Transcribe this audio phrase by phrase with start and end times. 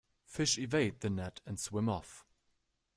[0.25, 2.25] Fish evade the net and swim off.